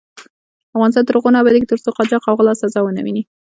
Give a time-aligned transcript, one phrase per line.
[0.75, 3.23] افغانستان تر هغو نه ابادیږي، ترڅو قاچاق او غلا سزا ونه ويني.